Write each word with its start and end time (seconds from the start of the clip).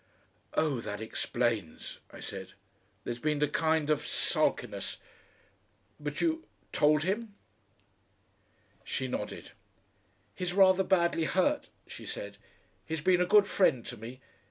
"Oh, 0.55 0.79
that 0.81 0.99
explains," 0.99 1.99
I 2.09 2.21
said. 2.21 2.53
"There's 3.03 3.19
been 3.19 3.43
a 3.43 3.47
kind 3.47 3.87
of 3.91 4.03
sulkiness 4.07 4.97
But 5.99 6.21
you 6.21 6.47
told 6.71 7.03
him?" 7.03 7.35
She 8.83 9.07
nodded. 9.07 9.51
"He's 10.33 10.53
rather 10.53 10.83
badly 10.83 11.25
hurt," 11.25 11.69
she 11.85 12.07
said. 12.07 12.39
"He's 12.83 13.01
been 13.01 13.21
a 13.21 13.27
good 13.27 13.45
friend 13.45 13.85
to 13.85 13.95
me. 13.95 14.21